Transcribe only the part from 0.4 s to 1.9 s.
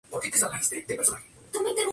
ciudad significa literalmente "ciudad del ratón.